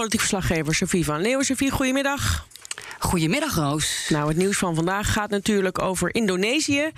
politiek 0.00 0.20
verslaggever 0.20 0.74
Sofie 0.74 1.04
van 1.04 1.20
Leeuwen. 1.20 1.44
Sofie, 1.44 1.70
goedemiddag. 1.70 2.46
Goedemiddag, 2.98 3.54
Roos. 3.54 4.06
Nou, 4.08 4.28
het 4.28 4.36
nieuws 4.36 4.56
van 4.56 4.74
vandaag 4.74 5.12
gaat 5.12 5.30
natuurlijk 5.30 5.78
over 5.78 6.14
Indonesië. 6.14 6.90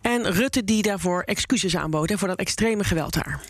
En 0.00 0.32
Rutte 0.32 0.64
die 0.64 0.82
daarvoor 0.82 1.22
excuses 1.22 1.76
aanbood 1.76 2.12
voor 2.14 2.28
dat 2.28 2.38
extreme 2.38 2.84
geweld 2.84 3.14
daar. 3.14 3.40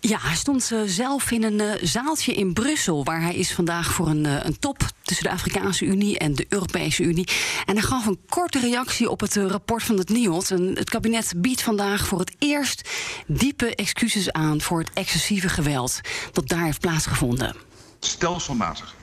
Ja, 0.00 0.18
hij 0.20 0.36
stond 0.36 0.70
uh, 0.72 0.80
zelf 0.86 1.30
in 1.30 1.42
een 1.42 1.60
uh, 1.60 1.72
zaaltje 1.82 2.34
in 2.34 2.52
Brussel, 2.52 3.04
waar 3.04 3.22
hij 3.22 3.34
is 3.34 3.52
vandaag 3.52 3.92
voor 3.92 4.08
een, 4.08 4.24
uh, 4.24 4.44
een 4.44 4.58
top 4.58 4.82
tussen 5.02 5.24
de 5.24 5.32
Afrikaanse 5.32 5.84
Unie 5.84 6.18
en 6.18 6.34
de 6.34 6.46
Europese 6.48 7.02
Unie. 7.02 7.28
En 7.66 7.74
hij 7.74 7.84
gaf 7.84 8.06
een 8.06 8.20
korte 8.28 8.60
reactie 8.60 9.10
op 9.10 9.20
het 9.20 9.36
rapport 9.36 9.82
van 9.82 9.98
het 9.98 10.08
NIOD. 10.08 10.50
En 10.50 10.72
het 10.74 10.90
kabinet 10.90 11.32
biedt 11.36 11.62
vandaag 11.62 12.06
voor 12.06 12.18
het 12.18 12.34
eerst 12.38 12.88
diepe 13.26 13.74
excuses 13.74 14.32
aan 14.32 14.60
voor 14.60 14.78
het 14.78 14.90
excessieve 14.94 15.48
geweld 15.48 16.00
dat 16.32 16.48
daar 16.48 16.64
heeft 16.64 16.80
plaatsgevonden. 16.80 17.70
Stelselmatig 18.04 18.94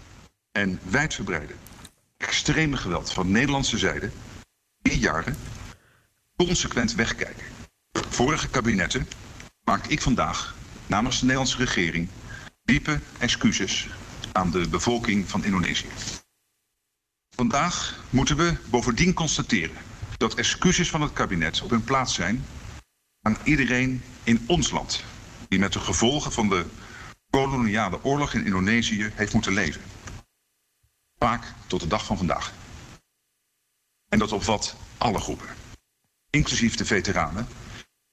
en 0.51 0.79
wijdverbreide 0.83 1.53
extreme 2.17 2.77
geweld 2.77 3.13
van 3.13 3.31
Nederlandse 3.31 3.77
zijde 3.77 4.11
die 4.81 4.99
jaren 4.99 5.37
consequent 6.35 6.93
wegkijken. 6.93 7.45
Vorige 7.91 8.49
kabinetten 8.49 9.07
maak 9.63 9.85
ik 9.85 10.01
vandaag 10.01 10.55
namens 10.87 11.15
de 11.15 11.21
Nederlandse 11.25 11.57
regering 11.57 12.09
diepe 12.63 12.99
excuses 13.17 13.87
aan 14.31 14.51
de 14.51 14.67
bevolking 14.67 15.29
van 15.29 15.43
Indonesië. 15.43 15.89
Vandaag 17.35 18.03
moeten 18.09 18.37
we 18.37 18.55
bovendien 18.69 19.13
constateren 19.13 19.77
dat 20.17 20.33
excuses 20.33 20.89
van 20.89 21.01
het 21.01 21.13
kabinet 21.13 21.61
op 21.61 21.69
hun 21.69 21.83
plaats 21.83 22.13
zijn 22.13 22.45
aan 23.21 23.37
iedereen 23.43 24.03
in 24.23 24.43
ons 24.47 24.71
land 24.71 25.03
die 25.49 25.59
met 25.59 25.73
de 25.73 25.79
gevolgen 25.79 26.31
van 26.31 26.49
de 26.49 26.65
koloniale 27.29 28.03
oorlog 28.03 28.33
in 28.33 28.45
Indonesië 28.45 29.11
heeft 29.13 29.33
moeten 29.33 29.53
leven. 29.53 29.81
Vaak 31.17 31.53
tot 31.67 31.79
de 31.79 31.87
dag 31.87 32.05
van 32.05 32.17
vandaag. 32.17 32.53
En 34.09 34.19
dat 34.19 34.31
opvat 34.31 34.75
alle 34.97 35.19
groepen, 35.19 35.47
inclusief 36.29 36.75
de 36.75 36.85
veteranen 36.85 37.47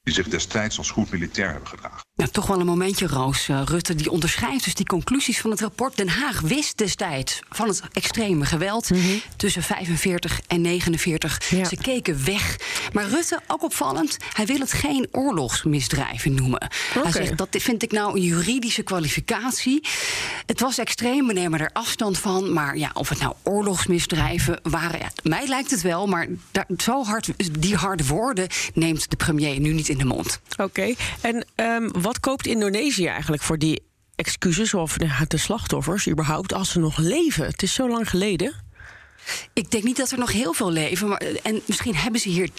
die 0.03 0.15
zich 0.15 0.29
destijds 0.29 0.79
als 0.79 0.91
goed 0.91 1.11
militair 1.11 1.51
hebben 1.51 1.69
gedragen. 1.69 2.06
Ja, 2.19 2.27
toch 2.27 2.47
wel 2.47 2.61
een 2.61 2.67
momentje, 2.67 3.07
Roos. 3.07 3.49
Uh, 3.49 3.63
Rutte 3.65 3.95
die 3.95 4.11
onderschrijft 4.11 4.65
dus 4.65 4.75
die 4.75 4.87
conclusies 4.87 5.41
van 5.41 5.51
het 5.51 5.61
rapport. 5.61 5.97
Den 5.97 6.09
Haag 6.09 6.41
wist 6.41 6.79
destijds 6.79 7.41
van 7.49 7.69
het 7.69 7.83
extreme 7.93 8.45
geweld 8.45 8.91
mm 8.91 9.01
-hmm. 9.01 9.21
tussen 9.37 9.63
45 9.63 10.41
en 10.47 10.61
49. 10.61 11.51
Ja. 11.51 11.65
Ze 11.65 11.77
keken 11.77 12.25
weg. 12.25 12.57
Maar 12.93 13.09
Rutte, 13.09 13.41
ook 13.47 13.63
opvallend, 13.63 14.17
hij 14.33 14.47
wil 14.47 14.59
het 14.59 14.73
geen 14.73 15.09
oorlogsmisdrijven 15.13 16.35
noemen. 16.35 16.69
Okay. 16.97 17.03
Hij 17.03 17.13
zegt, 17.13 17.37
dat 17.37 17.49
vind 17.51 17.83
ik 17.83 17.93
nou 17.93 18.17
een 18.17 18.23
juridische 18.23 18.83
kwalificatie. 18.83 19.85
Het 20.47 20.61
was 20.61 20.79
extreem, 20.79 21.27
we 21.27 21.33
nemen 21.33 21.61
er 21.61 21.71
afstand 21.73 22.19
van. 22.19 22.53
Maar 22.53 22.77
ja, 22.77 22.91
of 22.95 23.09
het 23.09 23.19
nou 23.19 23.35
oorlogsmisdrijven 23.43 24.61
waren... 24.63 24.99
Ja, 24.99 25.11
mij 25.23 25.47
lijkt 25.47 25.71
het 25.71 25.83
wel, 25.83 26.07
maar 26.07 26.27
daar, 26.51 26.67
zo 26.77 27.05
hard, 27.05 27.31
die 27.61 27.77
harde 27.77 28.07
woorden 28.07 28.49
neemt 28.75 29.11
de 29.11 29.17
premier 29.17 29.61
nu 29.61 29.73
niet 29.73 29.89
in 29.89 29.99
de 29.99 30.05
mond. 30.05 30.41
Oké, 30.51 30.63
okay. 30.63 30.97
en 31.21 31.47
um, 31.57 32.05
wat 32.07 32.21
koopt 32.21 32.47
Indonesië 32.47 33.07
eigenlijk 33.07 33.43
voor 33.43 33.59
die 33.59 33.83
excuses 34.15 34.75
of 34.75 34.99
de 35.29 35.37
slachtoffers 35.37 36.09
überhaupt 36.09 36.53
als 36.53 36.71
ze 36.71 36.79
nog 36.79 36.99
leven? 36.99 37.47
Het 37.47 37.63
is 37.63 37.75
zo 37.75 37.89
lang 37.89 38.11
geleden. 38.11 38.66
Ik 39.53 39.71
denk 39.71 39.85
niet 39.85 39.97
dat 39.97 40.11
er 40.11 40.19
nog 40.19 40.33
heel 40.33 40.53
veel 40.53 40.71
leven. 40.71 41.09
Maar, 41.09 41.23
en 41.43 41.61
misschien 41.67 41.97
hebben 41.97 42.21
ze 42.21 42.29
hier 42.29 42.51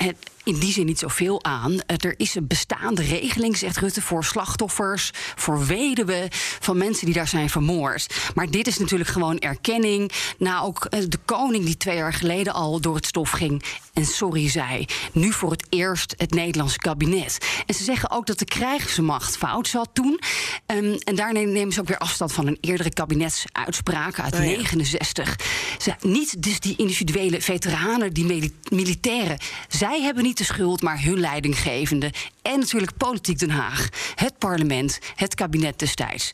in 0.43 0.59
die 0.59 0.71
zin 0.71 0.85
niet 0.85 0.99
zoveel 0.99 1.43
aan. 1.43 1.81
Er 1.85 2.13
is 2.17 2.35
een 2.35 2.47
bestaande 2.47 3.03
regeling, 3.03 3.57
zegt 3.57 3.77
Rutte, 3.77 4.01
voor 4.01 4.23
slachtoffers, 4.23 5.11
voor 5.35 5.65
weduwen 5.65 6.27
van 6.59 6.77
mensen 6.77 7.05
die 7.05 7.15
daar 7.15 7.27
zijn 7.27 7.49
vermoord. 7.49 8.31
Maar 8.35 8.49
dit 8.49 8.67
is 8.67 8.77
natuurlijk 8.77 9.09
gewoon 9.09 9.39
erkenning. 9.39 10.11
Na 10.37 10.61
ook 10.61 10.89
de 10.89 11.19
koning 11.25 11.65
die 11.65 11.77
twee 11.77 11.95
jaar 11.95 12.13
geleden 12.13 12.53
al 12.53 12.79
door 12.79 12.95
het 12.95 13.05
stof 13.05 13.29
ging 13.29 13.63
en 13.93 14.05
sorry 14.05 14.49
zei. 14.49 14.85
Nu 15.11 15.31
voor 15.31 15.51
het 15.51 15.65
eerst 15.69 16.13
het 16.17 16.33
Nederlandse 16.33 16.77
kabinet. 16.77 17.37
En 17.65 17.73
ze 17.73 17.83
zeggen 17.83 18.11
ook 18.11 18.25
dat 18.25 18.39
de 18.39 18.45
krijgsmacht 18.45 19.37
fout 19.37 19.67
zat 19.67 19.89
toen. 19.93 20.19
Um, 20.65 20.97
en 21.03 21.15
daarna 21.15 21.39
nemen 21.39 21.73
ze 21.73 21.79
ook 21.79 21.87
weer 21.87 21.97
afstand 21.97 22.33
van 22.33 22.47
een 22.47 22.57
eerdere 22.61 22.93
kabinetsuitspraak 22.93 24.19
uit 24.19 24.33
oh 24.33 24.39
ja. 24.39 24.45
69. 24.45 25.35
Ze, 25.77 25.95
niet 26.01 26.41
dus 26.59 26.75
die 26.75 26.85
individuele 26.85 27.41
veteranen, 27.41 28.13
die 28.13 28.53
militairen. 28.69 29.37
Zij 29.67 30.01
hebben 30.01 30.23
niet 30.23 30.37
de 30.37 30.43
schuld, 30.43 30.81
maar 30.81 31.03
hun 31.03 31.19
leidinggevende. 31.19 32.13
En 32.41 32.59
natuurlijk 32.59 32.97
politiek 32.97 33.39
Den 33.39 33.49
Haag, 33.49 33.89
het 34.15 34.37
parlement, 34.37 34.99
het 35.15 35.35
kabinet 35.35 35.79
destijds. 35.79 36.31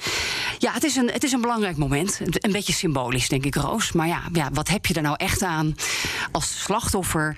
Ja, 0.60 0.74
het 0.74 0.84
is 0.84 0.96
een, 0.96 1.10
het 1.12 1.24
is 1.24 1.32
een 1.32 1.42
belangrijk 1.42 1.78
moment. 1.78 2.20
Een 2.32 2.52
beetje 2.52 2.74
symbolisch, 2.74 3.30
denk 3.30 3.46
ik, 3.46 3.56
Roos. 3.56 3.92
Maar 3.92 4.08
ja, 4.08 4.22
ja 4.34 4.50
wat 4.54 4.68
heb 4.68 4.86
je 4.86 4.94
er 4.94 5.02
nou 5.02 5.16
echt 5.18 5.44
aan 5.44 5.76
als 6.32 6.62
slachtoffer? 6.64 7.36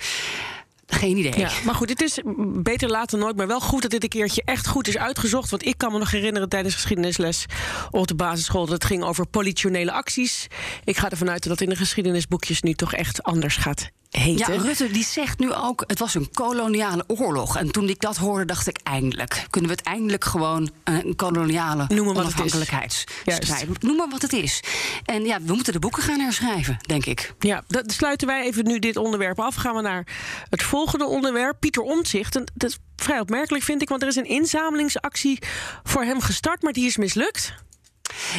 Geen 0.96 1.18
idee. 1.18 1.38
Ja, 1.38 1.52
maar 1.64 1.76
goed, 1.76 1.90
het 1.90 2.02
is 2.02 2.20
beter 2.48 2.90
later 2.90 3.18
nooit. 3.18 3.36
Maar 3.36 3.48
wel 3.48 3.60
goed 3.60 3.82
dat 3.82 3.92
dit 3.92 4.04
een 4.04 4.10
keertje 4.10 4.42
echt 4.46 4.68
goed 4.68 4.88
is 4.88 4.98
uitgezocht. 4.98 5.50
Want 5.50 5.66
ik 5.66 5.78
kan 5.78 5.92
me 5.92 5.98
nog 5.98 6.12
herinneren 6.12 6.50
tijdens 6.50 6.74
geschiedenisles 6.74 7.46
op 7.92 8.08
de 8.08 8.16
basisschool... 8.16 8.66
dat 8.66 8.74
het 8.74 8.86
ging 8.86 9.04
over 9.04 9.28
politionele 9.28 9.92
acties. 9.92 10.48
Ik 10.84 10.98
ga 10.98 11.10
ervan 11.10 11.30
uit 11.30 11.48
dat 11.48 11.62
in 11.62 11.70
de 11.70 11.76
geschiedenisboekjes 11.76 12.62
nu 12.62 12.74
toch 12.74 12.94
echt 12.94 13.24
anders 13.24 13.56
gaat 13.56 13.90
Ja, 14.24 14.48
Rutte 14.48 14.92
die 14.92 15.04
zegt 15.04 15.40
nu 15.40 15.54
ook, 15.54 15.84
het 15.88 16.00
was 16.00 16.16
een 16.16 16.30
koloniale 16.32 17.04
oorlog. 17.08 17.58
En 17.58 17.72
toen 17.72 17.90
ik 17.90 18.00
dat 18.00 18.18
hoorde, 18.18 18.46
dacht 18.46 18.68
ik 18.68 18.80
eindelijk. 18.84 19.46
Kunnen 19.50 19.70
we 19.70 19.76
het 19.76 19.86
eindelijk 19.86 20.24
gewoon 20.24 20.70
een 20.84 21.16
koloniale 21.16 21.88
onafhankelijkheidsstrijd... 21.90 23.82
Noem 23.82 23.96
maar 23.96 24.10
wat 24.10 24.22
het 24.22 24.34
is. 24.34 24.64
En 25.06 25.26
ja, 25.26 25.42
we 25.42 25.54
moeten 25.54 25.74
de 25.74 25.80
boeken 25.80 26.04
gaan 26.04 26.20
herschrijven, 26.20 26.78
denk 26.82 27.06
ik. 27.06 27.34
Ja, 27.40 27.64
dat 27.68 27.92
sluiten 27.92 28.28
wij 28.28 28.46
even 28.46 28.66
nu 28.66 28.80
dit 28.80 28.98
onderwerp 28.98 29.40
af. 29.40 29.56
Gaan 29.56 29.76
we 29.76 29.82
naar 29.82 30.08
het 30.50 30.64
volgende 30.64 31.06
onderwerp. 31.06 31.60
Pieter 31.60 31.82
Omtzigt. 31.82 32.36
En 32.36 32.44
dat 32.54 32.70
is 32.70 32.78
vrij 32.96 33.20
opmerkelijk, 33.20 33.64
vind 33.64 33.82
ik. 33.82 33.90
Want 33.90 34.02
er 34.02 34.08
is 34.08 34.16
een 34.16 34.28
inzamelingsactie 34.28 35.40
voor 35.84 36.04
hem 36.04 36.22
gestart, 36.22 36.62
maar 36.62 36.74
die 36.74 36.86
is 36.86 36.98
mislukt. 36.98 37.54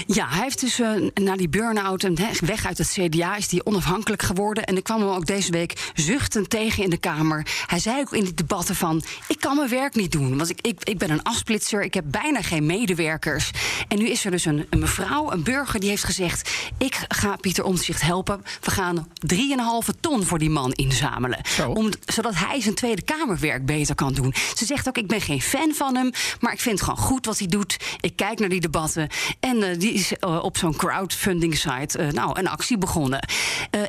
Ja, 0.06 0.28
hij 0.28 0.42
heeft 0.42 0.60
dus 0.60 0.80
uh, 0.80 1.10
na 1.14 1.36
die 1.36 1.48
burn-out 1.48 2.04
en 2.04 2.16
weg 2.40 2.66
uit 2.66 2.78
het 2.78 2.88
CDA 2.88 3.36
is 3.36 3.50
hij 3.50 3.60
onafhankelijk 3.64 4.22
geworden. 4.22 4.64
En 4.64 4.76
ik 4.76 4.84
kwam 4.84 5.00
hem 5.00 5.08
ook 5.08 5.26
deze 5.26 5.50
week 5.50 5.90
zuchtend 5.94 6.50
tegen 6.50 6.82
in 6.82 6.90
de 6.90 6.96
Kamer. 6.96 7.46
Hij 7.66 7.78
zei 7.78 8.00
ook 8.00 8.12
in 8.12 8.24
die 8.24 8.34
debatten 8.34 8.74
van, 8.74 9.02
ik 9.28 9.40
kan 9.40 9.56
mijn 9.56 9.68
werk 9.68 9.94
niet 9.94 10.12
doen. 10.12 10.36
Want 10.36 10.50
ik, 10.50 10.60
ik, 10.60 10.84
ik 10.84 10.98
ben 10.98 11.10
een 11.10 11.22
afsplitser, 11.22 11.82
ik 11.82 11.94
heb 11.94 12.04
bijna 12.06 12.42
geen 12.42 12.66
medewerkers. 12.66 13.50
En 13.88 13.98
nu 13.98 14.08
is 14.08 14.24
er 14.24 14.30
dus 14.30 14.44
een, 14.44 14.66
een 14.70 14.78
mevrouw, 14.78 15.32
een 15.32 15.42
burger, 15.42 15.80
die 15.80 15.88
heeft 15.88 16.04
gezegd... 16.04 16.50
ik 16.78 17.04
ga 17.08 17.36
Pieter 17.36 17.64
Omtzigt 17.64 18.02
helpen. 18.02 18.44
We 18.60 18.70
gaan 18.70 19.08
3,5 19.32 20.00
ton 20.00 20.24
voor 20.24 20.38
die 20.38 20.50
man 20.50 20.72
inzamelen. 20.72 21.40
Om, 21.74 21.90
zodat 22.04 22.34
hij 22.34 22.60
zijn 22.60 22.74
Tweede 22.74 23.02
Kamerwerk 23.02 23.66
beter 23.66 23.94
kan 23.94 24.12
doen. 24.12 24.34
Ze 24.54 24.64
zegt 24.64 24.88
ook, 24.88 24.98
ik 24.98 25.06
ben 25.06 25.20
geen 25.20 25.42
fan 25.42 25.74
van 25.74 25.96
hem... 25.96 26.10
maar 26.40 26.52
ik 26.52 26.60
vind 26.60 26.78
het 26.78 26.88
gewoon 26.88 27.04
goed 27.04 27.26
wat 27.26 27.38
hij 27.38 27.48
doet. 27.48 27.76
Ik 28.00 28.16
kijk 28.16 28.38
naar 28.38 28.48
die 28.48 28.60
debatten 28.60 29.08
en 29.40 29.56
en 29.62 29.65
die 29.78 29.92
is 29.92 30.12
uh, 30.12 30.42
op 30.42 30.56
zo'n 30.56 30.76
crowdfunding 30.76 31.56
site 31.56 31.98
uh, 31.98 32.10
nou, 32.10 32.38
een 32.38 32.48
actie 32.48 32.78
begonnen. 32.78 33.28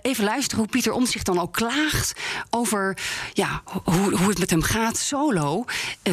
Even 0.01 0.23
luisteren 0.23 0.59
hoe 0.59 0.71
Pieter 0.71 0.91
Omtzigt 0.91 1.25
dan 1.25 1.39
ook 1.39 1.53
klaagt 1.53 2.13
over 2.49 2.97
ja, 3.33 3.61
hoe, 3.83 4.17
hoe 4.17 4.29
het 4.29 4.39
met 4.39 4.49
hem 4.49 4.61
gaat 4.61 4.97
solo 4.97 5.65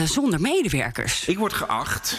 zonder 0.04 0.40
medewerkers. 0.40 1.24
Ik 1.24 1.38
word 1.38 1.52
geacht 1.52 2.18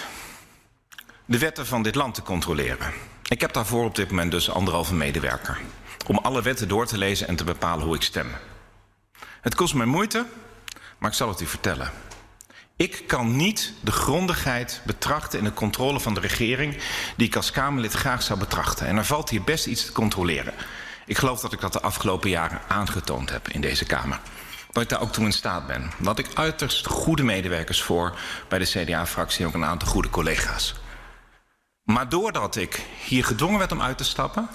de 1.25 1.38
wetten 1.38 1.66
van 1.66 1.83
dit 1.83 1.95
land 1.95 2.16
te 2.16 2.22
controleren. 2.22 2.94
Ik 3.28 3.41
heb 3.41 3.53
daarvoor 3.53 3.85
op 3.85 3.95
dit 3.95 4.09
moment 4.09 4.31
dus 4.31 4.50
anderhalve 4.50 4.94
medewerker. 4.94 5.59
Om 6.07 6.17
alle 6.17 6.41
wetten 6.41 6.67
door 6.67 6.85
te 6.85 6.97
lezen 6.97 7.27
en 7.27 7.35
te 7.35 7.44
bepalen 7.44 7.85
hoe 7.85 7.95
ik 7.95 8.01
stem. 8.01 8.27
Het 9.41 9.56
kost 9.56 9.73
mij 9.73 9.85
moeite, 9.85 10.25
maar 10.97 11.09
ik 11.09 11.16
zal 11.16 11.29
het 11.29 11.41
u 11.41 11.45
vertellen. 11.45 11.91
Ik 12.78 13.03
kan 13.08 13.36
niet 13.36 13.74
de 13.81 13.91
grondigheid 13.91 14.81
betrachten 14.86 15.40
in 15.40 15.46
de 15.46 15.53
controle 15.53 16.00
van 16.00 16.13
de 16.13 16.19
regering... 16.19 16.78
die 17.18 17.28
ik 17.28 17.36
als 17.36 17.52
Kamerlid 17.52 17.94
graag 17.94 18.22
zou 18.22 18.40
betrachten. 18.40 18.88
En 18.88 18.97
er 18.97 19.06
valt 19.06 19.30
hier 19.30 19.44
best 19.44 19.66
iets 19.66 19.86
te 19.86 19.91
controleren. 19.91 20.54
Ik 21.06 21.18
geloof 21.18 21.39
dat 21.39 21.54
ik 21.54 21.62
dat 21.62 21.74
de 21.74 21.81
afgelopen 21.81 22.30
jaren 22.30 22.62
aangetoond 22.68 23.30
heb 23.30 23.48
in 23.48 23.62
deze 23.62 23.86
Kamer. 23.86 24.19
Dat 24.72 24.83
ik 24.83 24.89
daar 24.89 25.01
ook 25.01 25.12
toe 25.12 25.25
in 25.25 25.31
staat 25.31 25.68
ben. 25.68 25.92
Dat 25.98 26.19
ik 26.19 26.27
uiterst 26.33 26.88
goede 26.88 27.24
medewerkers 27.24 27.81
voor 27.81 28.19
bij 28.48 28.60
de 28.60 28.66
CDA-fractie... 28.66 29.42
en 29.42 29.48
ook 29.48 29.54
een 29.54 29.66
aantal 29.66 29.88
goede 29.88 30.10
collega's. 30.10 30.75
Maar 31.83 32.10
doordat 32.10 32.56
ik 32.56 32.81
hier 33.06 33.25
gedwongen 33.25 33.60
werd 33.60 33.71
om 33.71 33.81
uit 33.81 33.98
te 33.98 34.04
stappen... 34.04 34.50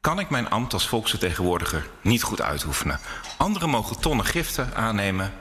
kan 0.00 0.18
ik 0.18 0.30
mijn 0.30 0.50
ambt 0.50 0.72
als 0.72 0.88
volksvertegenwoordiger 0.88 1.88
niet 2.00 2.22
goed 2.22 2.42
uitoefenen. 2.42 3.00
Anderen 3.36 3.68
mogen 3.68 4.00
tonnen 4.00 4.26
giften 4.26 4.74
aannemen... 4.74 5.32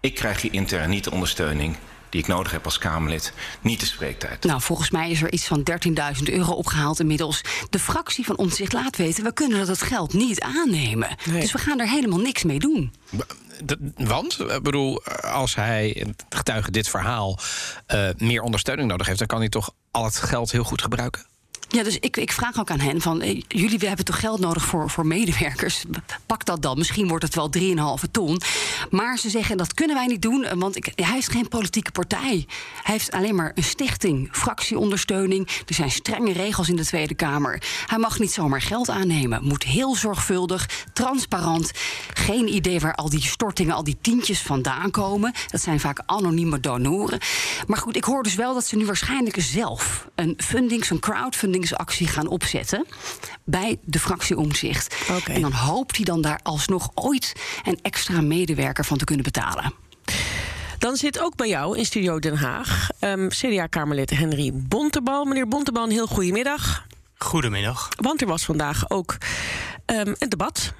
Ik 0.00 0.14
krijg 0.14 0.42
hier 0.42 0.52
intern 0.52 0.90
niet 0.90 1.04
de 1.04 1.10
ondersteuning 1.10 1.76
die 2.08 2.20
ik 2.20 2.26
nodig 2.26 2.52
heb 2.52 2.64
als 2.64 2.78
Kamerlid, 2.78 3.32
niet 3.60 3.80
de 3.80 3.86
spreektijd. 3.86 4.44
Nou, 4.44 4.60
volgens 4.60 4.90
mij 4.90 5.10
is 5.10 5.22
er 5.22 5.32
iets 5.32 5.46
van 5.46 5.66
13.000 6.18 6.22
euro 6.22 6.52
opgehaald 6.52 7.00
inmiddels. 7.00 7.40
De 7.70 7.78
fractie 7.78 8.24
van 8.24 8.36
ons 8.36 8.56
zich 8.56 8.72
laat 8.72 8.96
weten, 8.96 9.24
we 9.24 9.32
kunnen 9.32 9.66
dat 9.66 9.82
geld 9.82 10.12
niet 10.12 10.40
aannemen. 10.40 11.16
Nee. 11.24 11.40
Dus 11.40 11.52
we 11.52 11.58
gaan 11.58 11.80
er 11.80 11.88
helemaal 11.88 12.18
niks 12.18 12.42
mee 12.42 12.58
doen. 12.58 12.92
Want, 13.96 14.40
ik 14.40 14.62
bedoel, 14.62 15.04
als 15.22 15.54
hij, 15.54 16.06
getuige 16.28 16.70
dit 16.70 16.88
verhaal, 16.88 17.38
uh, 17.94 18.08
meer 18.16 18.42
ondersteuning 18.42 18.88
nodig 18.88 19.06
heeft... 19.06 19.18
dan 19.18 19.28
kan 19.28 19.38
hij 19.38 19.48
toch 19.48 19.70
al 19.90 20.04
het 20.04 20.16
geld 20.16 20.50
heel 20.50 20.64
goed 20.64 20.82
gebruiken? 20.82 21.26
Ja, 21.68 21.82
dus 21.82 21.98
ik, 21.98 22.16
ik 22.16 22.32
vraag 22.32 22.58
ook 22.58 22.70
aan 22.70 22.80
hen 22.80 23.00
van... 23.00 23.20
eh, 23.20 23.40
jullie 23.48 23.78
hebben 23.78 24.04
toch 24.04 24.20
geld 24.20 24.40
nodig 24.40 24.64
voor, 24.64 24.90
voor 24.90 25.06
medewerkers? 25.06 25.84
Pak 26.26 26.44
dat 26.44 26.62
dan. 26.62 26.78
Misschien 26.78 27.08
wordt 27.08 27.24
het 27.24 27.34
wel 27.34 27.50
3,5 27.58 28.10
ton. 28.10 28.40
Maar 28.90 29.18
ze 29.18 29.30
zeggen, 29.30 29.56
dat 29.56 29.74
kunnen 29.74 29.96
wij 29.96 30.06
niet 30.06 30.22
doen... 30.22 30.44
eh, 30.44 30.56
want 30.56 30.76
ik, 30.76 30.92
hij 30.94 31.12
heeft 31.14 31.30
geen 31.30 31.48
politieke 31.48 31.90
partij. 31.90 32.46
Hij 32.82 32.94
heeft 32.94 33.10
alleen 33.10 33.34
maar 33.34 33.52
een 33.54 33.62
stichting, 33.62 34.28
fractieondersteuning. 34.32 35.48
Er 35.66 35.74
zijn 35.74 35.90
strenge 35.90 36.32
regels 36.32 36.68
in 36.68 36.76
de 36.76 36.84
Tweede 36.84 37.14
Kamer. 37.14 37.62
Hij 37.86 37.98
mag 37.98 38.18
niet 38.18 38.32
zomaar 38.32 38.62
geld 38.62 38.88
aannemen. 38.90 39.44
Moet 39.44 39.62
heel 39.62 39.94
zorgvuldig, 39.96 40.68
transparant. 40.92 41.70
Geen 42.14 42.54
idee 42.54 42.80
waar 42.80 42.94
al 42.94 43.10
die 43.10 43.22
stortingen, 43.22 43.74
al 43.74 43.84
die 43.84 43.98
tientjes 44.00 44.40
vandaan 44.42 44.90
komen. 44.90 45.32
Dat 45.50 45.60
zijn 45.60 45.80
vaak 45.80 46.02
anonieme 46.06 46.60
donoren. 46.60 47.18
Maar 47.66 47.78
goed, 47.78 47.96
ik 47.96 48.04
hoor 48.04 48.22
dus 48.22 48.34
wel 48.34 48.54
dat 48.54 48.66
ze 48.66 48.76
nu 48.76 48.86
waarschijnlijk 48.86 49.36
zelf... 49.40 50.08
een 50.14 50.34
fundings, 50.36 50.90
een 50.90 51.00
crowdfundingsactie 51.50 52.06
gaan 52.06 52.26
opzetten... 52.26 52.86
bij 53.44 53.78
de 53.84 53.98
fractie 53.98 54.36
Omzicht. 54.36 54.94
En 55.24 55.40
dan 55.40 55.52
hoopt 55.52 55.96
hij 55.96 56.04
dan 56.04 56.20
daar 56.20 56.40
alsnog 56.42 56.90
ooit... 56.94 57.32
een 57.64 57.78
extra 57.82 58.20
medewerker 58.20 58.84
van 58.84 58.98
te 58.98 59.04
kunnen 59.04 59.24
betalen. 59.24 59.74
Dan 60.78 60.96
zit 60.96 61.20
ook 61.20 61.36
bij 61.36 61.48
jou 61.48 61.78
in 61.78 61.84
Studio 61.84 62.18
Den 62.18 62.36
Haag 62.36 62.88
ehm, 62.98 63.28
CDA-Kamerlid 63.28 64.10
Henry 64.10 64.50
Bontebal. 64.54 65.24
Meneer 65.24 65.48
Bontebal, 65.48 65.84
een 65.84 65.90
heel 65.90 66.06
goede 66.06 66.32
middag. 66.32 66.86
Goedemiddag. 67.16 67.88
Want 67.96 68.20
er 68.20 68.26
was 68.26 68.44
vandaag 68.44 68.90
ook 68.90 69.16
ehm, 69.86 70.14
een 70.18 70.28
debat. 70.28 70.72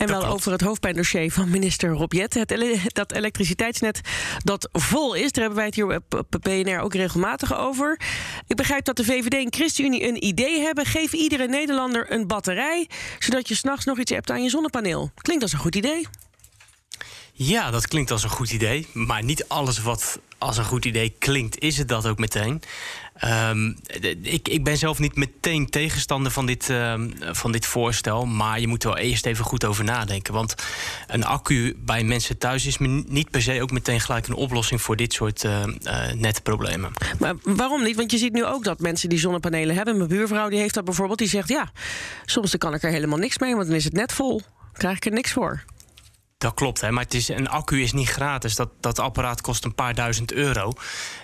En 0.00 0.06
wel 0.08 0.26
over 0.26 0.52
het 0.52 0.60
hoofdpijndossier 0.60 1.32
van 1.32 1.50
minister 1.50 1.90
Rob 1.90 2.12
Jetten. 2.12 2.40
Het 2.40 2.50
ele- 2.50 2.80
dat 2.86 3.12
elektriciteitsnet 3.12 4.00
dat 4.44 4.68
vol 4.72 5.14
is. 5.14 5.32
Daar 5.32 5.44
hebben 5.44 5.56
wij 5.56 5.66
het 5.66 5.74
hier 5.74 5.96
op 5.96 6.14
op 6.14 6.36
BNR 6.42 6.78
ook 6.78 6.94
regelmatig 6.94 7.56
over. 7.56 8.00
Ik 8.46 8.56
begrijp 8.56 8.84
dat 8.84 8.96
de 8.96 9.04
VVD 9.04 9.34
en 9.34 9.52
ChristenUnie 9.52 10.08
een 10.08 10.24
idee 10.24 10.60
hebben. 10.60 10.86
Geef 10.86 11.12
iedere 11.12 11.48
Nederlander 11.48 12.12
een 12.12 12.26
batterij... 12.26 12.88
zodat 13.18 13.48
je 13.48 13.54
s'nachts 13.54 13.84
nog 13.84 13.98
iets 13.98 14.10
hebt 14.10 14.30
aan 14.30 14.42
je 14.42 14.50
zonnepaneel. 14.50 15.10
Klinkt 15.14 15.42
als 15.42 15.52
een 15.52 15.58
goed 15.58 15.76
idee. 15.76 16.06
Ja, 17.42 17.70
dat 17.70 17.88
klinkt 17.88 18.10
als 18.10 18.22
een 18.22 18.30
goed 18.30 18.52
idee. 18.52 18.86
Maar 18.92 19.24
niet 19.24 19.48
alles 19.48 19.78
wat 19.78 20.20
als 20.38 20.56
een 20.56 20.64
goed 20.64 20.84
idee 20.84 21.14
klinkt, 21.18 21.58
is 21.58 21.78
het 21.78 21.88
dat 21.88 22.06
ook 22.06 22.18
meteen. 22.18 22.62
Ehm, 23.14 23.72
ik, 24.22 24.48
ik 24.48 24.64
ben 24.64 24.76
zelf 24.76 24.98
niet 24.98 25.16
meteen 25.16 25.70
tegenstander 25.70 26.32
van 26.32 26.46
dit, 26.46 26.70
ehm, 26.70 27.10
van 27.20 27.52
dit 27.52 27.66
voorstel. 27.66 28.26
Maar 28.26 28.60
je 28.60 28.66
moet 28.66 28.82
er 28.82 28.88
wel 28.88 28.98
eerst 28.98 29.26
even 29.26 29.44
goed 29.44 29.64
over 29.64 29.84
nadenken. 29.84 30.34
Want 30.34 30.54
een 31.06 31.24
accu 31.24 31.76
bij 31.78 32.04
mensen 32.04 32.38
thuis 32.38 32.66
is 32.66 32.78
niet 33.06 33.30
per 33.30 33.42
se 33.42 33.62
ook 33.62 33.70
meteen 33.70 34.00
gelijk 34.00 34.26
een 34.26 34.34
oplossing 34.34 34.82
voor 34.82 34.96
dit 34.96 35.12
soort 35.12 35.44
eh, 35.44 35.62
eh, 35.62 36.14
netproblemen. 36.14 36.92
Maar 37.18 37.34
waarom 37.42 37.82
niet? 37.82 37.96
Want 37.96 38.10
je 38.10 38.18
ziet 38.18 38.32
nu 38.32 38.44
ook 38.44 38.64
dat 38.64 38.80
mensen 38.80 39.08
die 39.08 39.18
zonnepanelen 39.18 39.76
hebben... 39.76 39.96
mijn 39.96 40.08
buurvrouw 40.08 40.48
die 40.48 40.58
heeft 40.58 40.74
dat 40.74 40.84
bijvoorbeeld, 40.84 41.18
die 41.18 41.28
zegt... 41.28 41.48
ja, 41.48 41.70
soms 42.24 42.50
dan 42.50 42.60
kan 42.60 42.74
ik 42.74 42.82
er 42.82 42.90
helemaal 42.90 43.18
niks 43.18 43.38
mee, 43.38 43.54
want 43.54 43.66
dan 43.66 43.76
is 43.76 43.84
het 43.84 43.92
net 43.92 44.12
vol. 44.12 44.42
Krijg 44.72 44.96
ik 44.96 45.04
er 45.04 45.12
niks 45.12 45.32
voor. 45.32 45.64
Dat 46.40 46.54
klopt, 46.54 46.80
hè, 46.80 46.90
maar 46.90 47.04
het 47.04 47.14
is, 47.14 47.28
een 47.28 47.48
accu 47.48 47.82
is 47.82 47.92
niet 47.92 48.08
gratis. 48.08 48.54
Dat, 48.54 48.70
dat 48.80 48.98
apparaat 48.98 49.40
kost 49.40 49.64
een 49.64 49.74
paar 49.74 49.94
duizend 49.94 50.32
euro. 50.32 50.72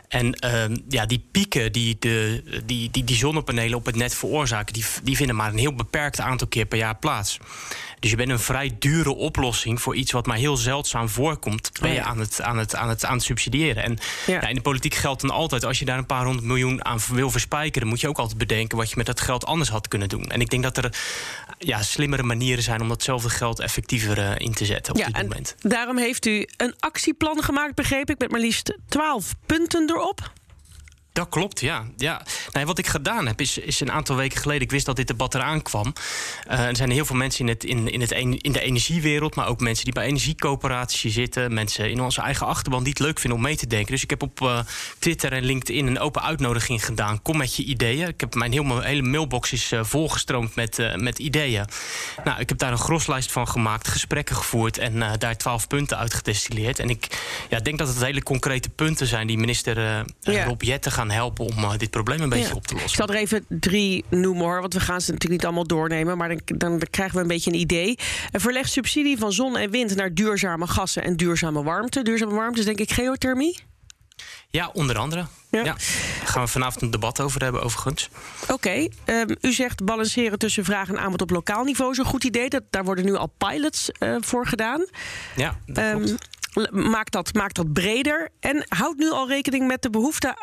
En 0.08 0.32
ehm, 0.34 0.76
ja, 0.88 1.06
die 1.06 1.24
pieken 1.30 1.72
die, 1.72 1.96
de, 1.98 2.42
die, 2.64 2.90
die 2.90 3.04
die 3.04 3.16
zonnepanelen 3.16 3.78
op 3.78 3.86
het 3.86 3.96
net 3.96 4.14
veroorzaken... 4.14 4.72
Die, 4.72 4.84
die 5.02 5.16
vinden 5.16 5.36
maar 5.36 5.50
een 5.50 5.58
heel 5.58 5.74
beperkt 5.74 6.20
aantal 6.20 6.46
keer 6.46 6.66
per 6.66 6.78
jaar 6.78 6.96
plaats. 6.96 7.38
Dus 8.00 8.10
je 8.10 8.16
bent 8.16 8.30
een 8.30 8.38
vrij 8.38 8.76
dure 8.78 9.14
oplossing 9.14 9.82
voor 9.82 9.96
iets 9.96 10.12
wat 10.12 10.26
maar 10.26 10.36
heel 10.36 10.56
zeldzaam 10.56 11.08
voorkomt... 11.08 11.70
ben 11.80 11.92
je 11.92 12.02
aan 12.02 12.18
het, 12.18 12.40
aan, 12.40 12.58
het, 12.58 12.74
aan, 12.74 12.88
het, 12.88 13.04
aan 13.04 13.14
het 13.14 13.22
subsidiëren. 13.22 13.82
En 13.82 13.98
Ja. 14.26 14.34
ja, 14.40 14.48
in 14.48 14.54
de 14.54 14.60
politiek 14.60 14.94
geldt 14.94 15.20
dan 15.20 15.30
altijd... 15.30 15.64
als 15.64 15.78
je 15.78 15.84
daar 15.84 15.98
een 15.98 16.06
paar 16.06 16.24
honderd 16.24 16.46
miljoen 16.46 16.84
aan 16.84 16.98
wil 17.12 17.30
verspijkeren... 17.30 17.88
moet 17.88 18.00
je 18.00 18.08
ook 18.08 18.18
altijd 18.18 18.38
bedenken 18.38 18.78
wat 18.78 18.90
je 18.90 18.96
met 18.96 19.06
dat 19.06 19.20
geld 19.20 19.46
anders 19.46 19.70
had 19.70 19.88
kunnen 19.88 20.08
doen. 20.08 20.26
En 20.26 20.40
ik 20.40 20.50
denk 20.50 20.62
dat 20.62 20.76
er 20.76 20.98
ja, 21.58 21.82
slimmere 21.82 22.22
manieren 22.22 22.62
zijn... 22.62 22.80
om 22.80 22.88
datzelfde 22.88 23.30
geld 23.30 23.60
effectiever 23.60 24.18
eh, 24.18 24.32
in 24.36 24.54
te 24.54 24.64
zetten 24.64 24.94
ja, 25.12 25.22
dit 25.22 25.54
en 25.62 25.70
daarom 25.70 25.96
heeft 25.96 26.26
u 26.26 26.46
een 26.56 26.74
actieplan 26.78 27.42
gemaakt, 27.42 27.74
begreep 27.74 28.10
ik... 28.10 28.18
met 28.18 28.30
maar 28.30 28.40
liefst 28.40 28.76
12 28.88 29.34
punten 29.46 29.90
erop. 29.90 30.32
Dat 31.16 31.28
klopt, 31.28 31.60
ja. 31.60 31.84
ja. 31.96 32.22
Wat 32.64 32.78
ik 32.78 32.86
gedaan 32.86 33.26
heb, 33.26 33.40
is, 33.40 33.58
is 33.58 33.80
een 33.80 33.92
aantal 33.92 34.16
weken 34.16 34.40
geleden... 34.40 34.62
ik 34.62 34.70
wist 34.70 34.86
dat 34.86 34.96
dit 34.96 35.06
debat 35.06 35.34
eraan 35.34 35.62
kwam. 35.62 35.92
Eh, 36.46 36.66
er 36.66 36.76
zijn 36.76 36.90
heel 36.90 37.04
veel 37.04 37.16
mensen 37.16 37.40
in, 37.40 37.52
het, 37.52 37.64
in, 37.64 37.88
in, 37.88 38.00
het, 38.00 38.12
en- 38.12 38.40
in 38.40 38.52
de 38.52 38.60
energiewereld... 38.60 39.34
maar 39.34 39.46
ook 39.46 39.60
mensen 39.60 39.84
die 39.84 39.92
bij 39.92 40.06
energiecoöperaties 40.06 41.14
zitten... 41.14 41.54
mensen 41.54 41.90
in 41.90 42.00
onze 42.00 42.20
eigen 42.20 42.46
achterban 42.46 42.82
die 42.82 42.92
het 42.92 42.98
leuk 42.98 43.18
vinden 43.18 43.38
om 43.38 43.44
mee 43.44 43.56
te 43.56 43.66
denken. 43.66 43.92
Dus 43.92 44.02
ik 44.02 44.10
heb 44.10 44.22
op 44.22 44.42
eh, 44.42 44.58
Twitter 44.98 45.32
en 45.32 45.44
LinkedIn 45.44 45.86
een 45.86 45.98
open 45.98 46.22
uitnodiging 46.22 46.84
gedaan. 46.84 47.22
Kom 47.22 47.36
met 47.36 47.56
je 47.56 47.64
ideeën. 47.64 48.08
Ik 48.08 48.20
heb 48.20 48.34
mijn 48.34 48.52
hele, 48.52 48.82
hele 48.82 49.02
mailbox 49.02 49.52
is 49.52 49.72
eh, 49.72 49.84
volgestroomd 49.84 50.54
met, 50.54 50.96
met 50.96 51.18
ideeën. 51.18 51.64
Nou, 52.24 52.40
ik 52.40 52.48
heb 52.48 52.58
daar 52.58 52.72
een 52.72 52.78
groslijst 52.78 53.32
van 53.32 53.48
gemaakt, 53.48 53.88
gesprekken 53.88 54.36
gevoerd... 54.36 54.78
en 54.78 55.18
daar 55.18 55.36
twaalf 55.36 55.66
punten 55.66 55.98
uit 55.98 56.14
gedestilleerd. 56.14 56.78
En 56.78 56.88
ik 56.90 57.06
ja, 57.48 57.60
denk 57.60 57.78
dat 57.78 57.88
het 57.88 58.04
hele 58.04 58.22
concrete 58.22 58.68
punten 58.68 59.06
zijn... 59.06 59.26
die 59.26 59.38
minister 59.38 59.78
eh, 59.78 60.34
Ja. 60.34 60.44
Rob 60.44 60.62
Jetten 60.62 60.92
gaan 60.92 61.05
helpen 61.10 61.44
om 61.44 61.58
eh, 61.64 61.76
dit 61.76 61.90
probleem 61.90 62.20
een 62.20 62.28
beetje 62.28 62.48
Ja. 62.48 62.54
op 62.54 62.66
te 62.66 62.74
Ik 62.74 62.80
lossen. 62.80 62.96
zal 63.06 63.14
er 63.14 63.20
even 63.20 63.44
drie 63.48 64.04
noemen 64.10 64.44
hoor, 64.44 64.60
want 64.60 64.74
we 64.74 64.80
gaan 64.80 65.00
ze 65.00 65.12
natuurlijk 65.12 65.40
niet 65.40 65.44
allemaal 65.44 65.66
doornemen. 65.66 66.16
Maar 66.18 66.28
dan, 66.28 66.40
dan 66.44 66.82
krijgen 66.90 67.14
we 67.16 67.22
een 67.22 67.28
beetje 67.28 67.50
een 67.52 67.58
idee. 67.58 67.98
En 68.30 68.40
verleg 68.40 68.68
subsidie 68.68 69.18
van 69.18 69.32
zon 69.32 69.56
en 69.56 69.70
wind 69.70 69.94
naar 69.94 70.14
duurzame 70.14 70.66
gassen 70.66 71.02
en 71.04 71.16
duurzame 71.16 71.62
warmte. 71.62 72.02
Duurzame 72.02 72.34
warmte 72.34 72.58
is 72.58 72.64
denk 72.64 72.78
ik 72.78 72.92
geothermie. 72.92 73.58
Ja, 74.50 74.70
onder 74.72 74.98
andere. 74.98 75.26
Ja. 75.50 75.58
Ja. 75.58 75.64
Daar 75.64 75.76
gaan 76.24 76.42
we 76.42 76.48
vanavond 76.48 76.82
een 76.82 76.90
debat 76.90 77.20
over 77.20 77.42
hebben, 77.42 77.62
overigens. 77.62 78.08
Oké, 78.48 78.88
ehm, 79.04 79.34
u 79.40 79.52
zegt 79.52 79.84
balanceren 79.84 80.38
tussen 80.38 80.64
vraag 80.64 80.88
en 80.88 80.98
aanbod 80.98 81.20
op 81.22 81.30
lokaal 81.30 81.64
niveau 81.64 81.90
is 81.90 81.98
een 81.98 82.04
goed 82.04 82.24
idee. 82.24 82.48
Dat, 82.48 82.62
daar 82.70 82.84
worden 82.84 83.04
nu 83.04 83.14
al 83.14 83.32
pilots 83.38 83.90
eh, 83.92 84.16
voor 84.20 84.46
gedaan. 84.46 84.86
Ja, 85.36 85.56
dat 85.66 85.76
Ehm, 85.78 86.90
maak, 86.90 87.10
dat, 87.10 87.34
maak 87.34 87.54
dat 87.54 87.72
breder 87.72 88.28
en 88.40 88.64
houd 88.68 88.96
nu 88.96 89.10
al 89.10 89.28
rekening 89.28 89.66
met 89.66 89.82
de 89.82 89.90
behoefte 89.90 90.36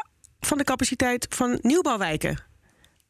van 0.46 0.58
de 0.58 0.64
capaciteit 0.64 1.26
van 1.30 1.60
nieuwbouwwijken. 1.62 2.38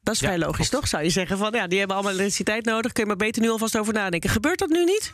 Dat 0.01 0.13
is 0.13 0.19
Ja, 0.19 0.25
vrij 0.27 0.39
logisch, 0.39 0.55
klopt. 0.69 0.71
toch? 0.71 0.87
Zou 0.87 1.03
je 1.03 1.09
zeggen 1.09 1.37
van 1.37 1.51
ja, 1.53 1.67
die 1.67 1.77
hebben 1.79 1.95
allemaal 1.95 2.13
elektriciteit 2.13 2.65
nodig. 2.65 2.91
Kun 2.91 3.03
je 3.03 3.07
maar 3.09 3.17
beter 3.17 3.41
nu 3.41 3.49
alvast 3.49 3.77
over 3.77 3.93
nadenken. 3.93 4.29
Gebeurt 4.29 4.59
dat 4.59 4.69
nu 4.69 4.83
niet? 4.83 5.13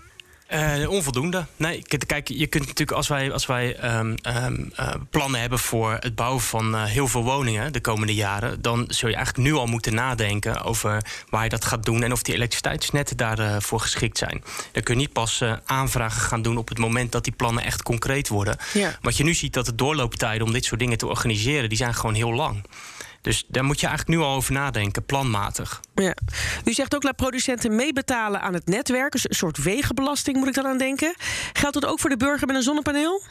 Eh, 0.49 0.89
onvoldoende. 0.89 1.45
Nee, 1.55 1.81
kijk, 2.05 2.27
je 2.27 2.47
kunt 2.47 2.63
natuurlijk 2.63 2.97
als 2.97 3.07
wij, 3.07 3.31
als 3.31 3.45
wij 3.45 3.75
ehm, 3.75 4.15
ehm, 4.21 4.55
eh, 4.75 4.93
plannen 5.09 5.41
hebben 5.41 5.59
voor 5.59 5.97
het 5.99 6.15
bouwen 6.15 6.41
van 6.41 6.75
eh, 6.75 6.83
heel 6.83 7.07
veel 7.07 7.23
woningen 7.23 7.73
de 7.73 7.81
komende 7.81 8.13
jaren, 8.13 8.61
dan 8.61 8.85
zul 8.87 9.09
je 9.09 9.15
eigenlijk 9.15 9.47
nu 9.47 9.53
al 9.53 9.65
moeten 9.65 9.93
nadenken 9.93 10.63
over 10.63 11.03
waar 11.29 11.43
je 11.43 11.49
dat 11.49 11.65
gaat 11.65 11.85
doen 11.85 12.03
en 12.03 12.11
of 12.11 12.21
die 12.21 12.33
elektriciteitsnetten 12.33 13.17
daarvoor 13.17 13.61
voor 13.61 13.79
geschikt 13.79 14.17
zijn. 14.17 14.43
Dan 14.71 14.83
kun 14.83 14.93
je 14.93 14.99
niet 14.99 15.13
pas 15.13 15.43
aanvragen 15.65 16.21
gaan 16.21 16.41
doen 16.41 16.57
op 16.57 16.69
het 16.69 16.77
moment 16.77 17.11
dat 17.11 17.23
die 17.23 17.33
plannen 17.33 17.63
echt 17.63 17.83
concreet 17.83 18.27
worden. 18.27 18.57
Ja. 18.73 18.97
Wat 19.01 19.17
je 19.17 19.23
nu 19.23 19.33
ziet 19.33 19.53
dat 19.53 19.65
de 19.65 19.75
doorlooptijden 19.75 20.47
om 20.47 20.53
dit 20.53 20.65
soort 20.65 20.79
dingen 20.79 20.97
te 20.97 21.07
organiseren, 21.07 21.69
die 21.69 21.77
zijn 21.77 21.93
gewoon 21.93 22.15
heel 22.15 22.33
lang. 22.33 22.63
Dus 23.21 23.45
daar 23.47 23.63
moet 23.63 23.79
je 23.79 23.87
eigenlijk 23.87 24.17
nu 24.19 24.25
al 24.25 24.35
over 24.35 24.53
nadenken, 24.53 25.05
planmatig. 25.05 25.79
Ja. 25.95 26.15
U 26.65 26.73
zegt 26.73 26.95
ook 26.95 27.03
laat 27.03 27.15
producenten 27.15 27.75
meebetalen 27.75 28.41
aan 28.41 28.53
het 28.53 28.65
netwerk. 28.65 29.11
Dus 29.11 29.29
een 29.29 29.35
soort 29.35 29.57
wegenbelasting 29.57 30.37
moet 30.37 30.47
ik 30.47 30.53
dan 30.53 30.67
aan 30.67 30.77
denken. 30.77 31.13
Geldt 31.53 31.79
dat 31.81 31.85
ook 31.85 31.99
voor 31.99 32.09
de 32.09 32.17
burger 32.17 32.47
met 32.47 32.55
een 32.55 32.63
zonnepaneel? 32.63 33.21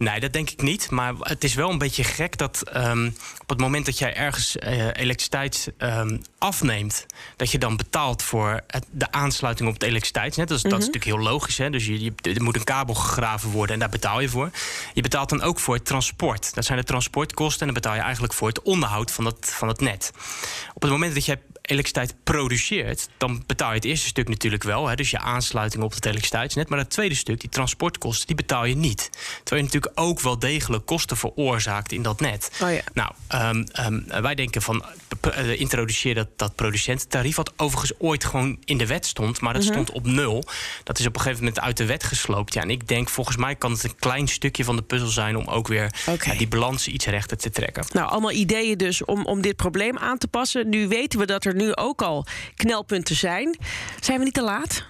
Nee, 0.00 0.20
dat 0.20 0.32
denk 0.32 0.50
ik 0.50 0.62
niet. 0.62 0.90
Maar 0.90 1.14
het 1.20 1.44
is 1.44 1.54
wel 1.54 1.70
een 1.70 1.78
beetje 1.78 2.04
gek 2.04 2.36
dat 2.38 2.62
ehm, 2.62 3.10
op 3.38 3.48
het 3.48 3.58
moment 3.60 3.86
dat 3.86 3.98
jij 3.98 4.14
ergens 4.16 4.56
eh, 4.58 4.86
elektriciteit 4.86 5.72
ehm, 5.78 6.18
afneemt, 6.38 7.06
dat 7.36 7.50
je 7.50 7.58
dan 7.58 7.76
betaalt 7.76 8.22
voor 8.22 8.60
het- 8.66 8.86
de 8.90 9.12
aansluiting 9.12 9.68
op 9.68 9.74
het 9.74 9.82
elektriciteitsnet. 9.82 10.48
Dat 10.48 10.56
is, 10.56 10.62
dat 10.62 10.72
is 10.72 10.86
natuurlijk 10.86 11.04
heel 11.16 11.18
logisch. 11.30 11.58
Hè? 11.58 11.70
Dus 11.70 11.86
je, 11.86 12.02
je, 12.04 12.12
er 12.22 12.42
moet 12.42 12.56
een 12.56 12.64
kabel 12.64 12.94
gegraven 12.94 13.50
worden 13.50 13.74
en 13.74 13.80
daar 13.80 13.88
betaal 13.88 14.20
je 14.20 14.28
voor. 14.28 14.50
Je 14.94 15.02
betaalt 15.02 15.28
dan 15.28 15.42
ook 15.42 15.58
voor 15.60 15.74
het 15.74 15.84
transport. 15.84 16.54
Dat 16.54 16.64
zijn 16.64 16.78
de 16.78 16.84
transportkosten 16.84 17.60
en 17.60 17.66
dan 17.66 17.82
betaal 17.82 17.94
je 17.94 18.00
eigenlijk 18.02 18.32
voor 18.32 18.48
het 18.48 18.62
onderhoud 18.62 19.10
van 19.10 19.24
het, 19.24 19.50
van 19.54 19.68
het 19.68 19.80
net. 19.80 20.12
Op 20.74 20.82
het 20.82 20.90
moment 20.90 21.14
dat 21.14 21.24
jij 21.24 21.40
elektriciteit 21.70 22.14
produceert, 22.24 23.08
dan 23.18 23.42
betaal 23.46 23.68
je 23.68 23.74
het 23.74 23.84
eerste 23.84 24.06
stuk 24.06 24.28
natuurlijk 24.28 24.62
wel. 24.62 24.88
Hè, 24.88 24.94
dus 24.94 25.10
je 25.10 25.18
aansluiting 25.18 25.82
op 25.82 25.94
het 25.94 26.04
elektriciteitsnet. 26.04 26.68
Maar 26.68 26.78
het 26.78 26.90
tweede 26.90 27.14
stuk, 27.14 27.40
die 27.40 27.48
transportkosten, 27.50 28.26
die 28.26 28.36
betaal 28.36 28.64
je 28.64 28.76
niet. 28.76 29.10
Terwijl 29.12 29.56
je 29.56 29.62
natuurlijk 29.62 29.92
ook 29.94 30.20
wel 30.20 30.38
degelijk 30.38 30.86
kosten 30.86 31.16
veroorzaakt 31.16 31.92
in 31.92 32.02
dat 32.02 32.20
net. 32.20 32.50
Oh 32.62 32.72
ja. 32.72 32.80
Nou, 32.92 33.12
ehm, 33.28 33.64
ehm, 33.72 34.22
wij 34.22 34.34
denken 34.34 34.62
van 34.62 34.84
uh, 35.38 35.60
introduceer 35.60 36.14
dat, 36.14 36.28
dat 36.36 36.54
producententarief, 36.54 37.36
wat 37.36 37.52
overigens 37.56 37.92
ooit 37.98 38.24
gewoon 38.24 38.58
in 38.64 38.78
de 38.78 38.86
wet 38.86 39.06
stond, 39.06 39.40
maar 39.40 39.52
dat 39.52 39.62
Mhm. 39.62 39.72
stond 39.72 39.90
op 39.90 40.06
nul. 40.06 40.44
Dat 40.84 40.98
is 40.98 41.06
op 41.06 41.14
een 41.14 41.20
gegeven 41.20 41.44
moment 41.44 41.60
uit 41.62 41.76
de 41.76 41.86
wet 41.86 42.04
gesloopt. 42.04 42.54
Ja, 42.54 42.62
en 42.62 42.70
ik 42.70 42.88
denk, 42.88 43.08
volgens 43.08 43.36
mij 43.36 43.54
kan 43.54 43.72
het 43.72 43.84
een 43.84 43.96
klein 43.98 44.28
stukje 44.28 44.64
van 44.64 44.76
de 44.76 44.82
puzzel 44.82 45.08
zijn 45.08 45.36
om 45.36 45.46
ook 45.46 45.68
weer 45.68 45.90
ja, 46.24 46.34
die 46.34 46.48
balans 46.48 46.88
iets 46.88 47.06
rechter 47.06 47.36
te 47.36 47.50
trekken. 47.50 47.84
Nou, 47.92 48.10
allemaal 48.10 48.30
ideeën 48.32 48.78
dus 48.78 49.04
om, 49.04 49.24
om 49.26 49.40
dit 49.40 49.56
probleem 49.56 49.98
aan 49.98 50.18
te 50.18 50.28
passen. 50.28 50.68
Nu 50.68 50.88
weten 50.88 51.18
we 51.18 51.26
dat 51.26 51.44
er 51.44 51.54
nu 51.60 51.74
ook 51.74 52.02
al 52.02 52.26
knelpunten 52.54 53.16
zijn. 53.16 53.58
Zijn 54.00 54.18
we 54.18 54.24
niet 54.24 54.34
te 54.34 54.42
laat? 54.42 54.84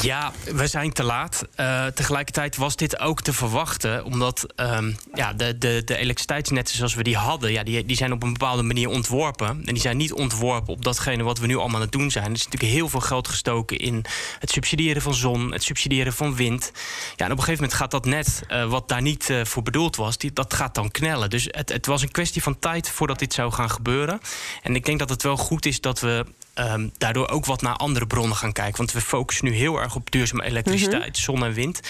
Ja, 0.00 0.32
we 0.44 0.66
zijn 0.66 0.92
te 0.92 1.02
laat. 1.02 1.46
Uh, 1.56 1.86
tegelijkertijd 1.86 2.56
was 2.56 2.76
dit 2.76 2.98
ook 2.98 3.20
te 3.20 3.32
verwachten, 3.32 4.04
omdat 4.04 4.46
um, 4.56 4.96
ja, 5.14 5.32
de, 5.32 5.58
de, 5.58 5.82
de 5.84 5.96
elektriciteitsnetten 5.96 6.76
zoals 6.76 6.94
we 6.94 7.02
die 7.02 7.16
hadden, 7.16 7.52
ja, 7.52 7.62
die, 7.62 7.84
die 7.84 7.96
zijn 7.96 8.12
op 8.12 8.22
een 8.22 8.32
bepaalde 8.32 8.62
manier 8.62 8.88
ontworpen. 8.88 9.48
En 9.48 9.74
die 9.74 9.80
zijn 9.80 9.96
niet 9.96 10.12
ontworpen 10.12 10.72
op 10.72 10.84
datgene 10.84 11.22
wat 11.22 11.38
we 11.38 11.46
nu 11.46 11.56
allemaal 11.56 11.76
aan 11.76 11.82
het 11.82 11.92
doen 11.92 12.10
zijn. 12.10 12.24
Er 12.24 12.32
is 12.32 12.44
natuurlijk 12.44 12.72
heel 12.72 12.88
veel 12.88 13.00
geld 13.00 13.28
gestoken 13.28 13.78
in 13.78 14.04
het 14.38 14.50
subsidiëren 14.50 15.02
van 15.02 15.14
zon, 15.14 15.52
het 15.52 15.62
subsidiëren 15.62 16.12
van 16.12 16.36
wind. 16.36 16.72
Ja, 17.16 17.24
en 17.24 17.32
op 17.32 17.38
een 17.38 17.44
gegeven 17.44 17.62
moment 17.62 17.74
gaat 17.74 17.90
dat 17.90 18.04
net, 18.04 18.42
uh, 18.48 18.64
wat 18.64 18.88
daar 18.88 19.02
niet 19.02 19.28
uh, 19.28 19.44
voor 19.44 19.62
bedoeld 19.62 19.96
was, 19.96 20.18
die, 20.18 20.32
dat 20.32 20.54
gaat 20.54 20.74
dan 20.74 20.90
knellen. 20.90 21.30
Dus 21.30 21.48
het, 21.50 21.72
het 21.72 21.86
was 21.86 22.02
een 22.02 22.10
kwestie 22.10 22.42
van 22.42 22.58
tijd 22.58 22.90
voordat 22.90 23.18
dit 23.18 23.34
zou 23.34 23.52
gaan 23.52 23.70
gebeuren. 23.70 24.20
En 24.62 24.74
ik 24.74 24.84
denk 24.84 24.98
dat 24.98 25.08
het 25.08 25.22
wel 25.22 25.36
goed 25.36 25.66
is 25.66 25.80
dat 25.80 26.00
we 26.00 26.24
um, 26.54 26.92
daardoor 26.98 27.28
ook 27.28 27.44
wat 27.44 27.62
naar 27.62 27.76
andere 27.76 28.06
bronnen 28.06 28.36
gaan 28.36 28.52
kijken. 28.52 28.76
Want 28.76 28.92
we 28.92 29.00
focussen 29.00 29.44
nu 29.44 29.52
heel 29.52 29.80
erg 29.80 29.94
op 29.94 30.10
duurzame 30.10 30.44
elektriciteit, 30.44 31.06
mm 31.06 31.12
-hmm. 31.12 31.14
zon 31.14 31.44
en 31.44 31.52
wind. 31.52 31.80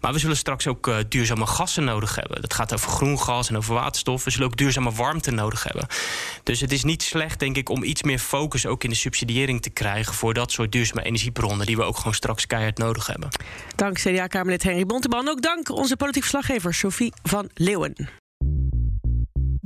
Maar 0.00 0.12
we 0.12 0.18
zullen 0.18 0.36
straks 0.36 0.66
ook 0.66 0.86
uh, 0.86 0.96
duurzame 1.08 1.46
gassen 1.46 1.84
nodig 1.84 2.14
hebben. 2.14 2.40
Dat 2.40 2.54
gaat 2.54 2.72
over 2.72 2.90
groen 2.90 3.20
gas 3.20 3.48
en 3.48 3.56
over 3.56 3.74
waterstof. 3.74 4.24
We 4.24 4.30
zullen 4.30 4.46
ook 4.46 4.56
duurzame 4.56 4.92
warmte 4.92 5.30
nodig 5.30 5.64
hebben. 5.64 5.86
Dus 6.42 6.60
het 6.60 6.72
is 6.72 6.84
niet 6.84 7.02
slecht, 7.02 7.38
denk 7.38 7.56
ik, 7.56 7.68
om 7.68 7.82
iets 7.82 8.02
meer 8.02 8.18
focus 8.18 8.66
ook 8.66 8.84
in 8.84 8.90
de 8.90 8.96
subsidiëring 8.96 9.62
te 9.62 9.70
krijgen 9.70 10.14
voor 10.14 10.34
dat 10.34 10.52
soort 10.52 10.72
duurzame 10.72 11.02
energiebronnen 11.02 11.66
die 11.66 11.76
we 11.76 11.82
ook 11.82 11.96
gewoon 11.96 12.14
straks 12.14 12.46
keihard 12.46 12.78
nodig 12.78 13.06
hebben. 13.06 13.28
Dank 13.76 13.98
CDA-Kamerlid 13.98 14.62
Henry 14.62 14.86
Bonteman. 14.86 15.28
Ook 15.28 15.42
dank 15.42 15.70
onze 15.70 15.96
politiek 15.96 16.22
verslaggever 16.22 16.74
Sophie 16.74 17.12
van 17.22 17.50
Leeuwen. 17.54 18.19